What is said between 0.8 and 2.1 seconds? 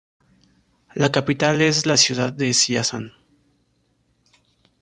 La capital es la